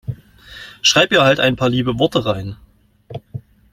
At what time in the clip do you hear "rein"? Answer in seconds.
2.25-2.57